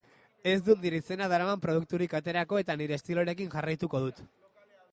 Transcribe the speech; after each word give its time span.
Ez 0.51 0.61
dut 0.69 0.79
nire 0.85 0.99
izena 1.01 1.27
daraman 1.33 1.61
produkturik 1.67 2.17
aterako 2.21 2.61
eta 2.63 2.77
nire 2.81 2.99
estiloarekin 3.01 3.55
jarraituko 3.55 4.05
dut. 4.07 4.27